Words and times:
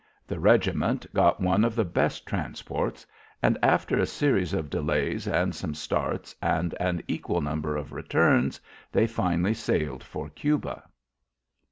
The 0.25 0.39
regiment 0.39 1.05
got 1.13 1.41
one 1.41 1.63
of 1.63 1.75
the 1.75 1.85
best 1.85 2.25
transports, 2.25 3.05
and 3.43 3.55
after 3.61 3.99
a 3.99 4.07
series 4.07 4.51
of 4.51 4.67
delays 4.71 5.27
and 5.27 5.53
some 5.53 5.75
starts, 5.75 6.35
and 6.41 6.73
an 6.79 7.03
equal 7.07 7.39
number 7.39 7.77
of 7.77 7.93
returns, 7.93 8.59
they 8.91 9.05
finally 9.05 9.53
sailed 9.53 10.03
for 10.03 10.27
Cuba. 10.31 10.85